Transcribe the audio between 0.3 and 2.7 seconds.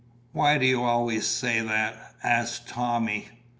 "Why do you always say that?" asked